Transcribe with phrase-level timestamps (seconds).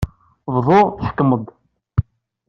[0.55, 1.45] Bḍu, tḥekmed!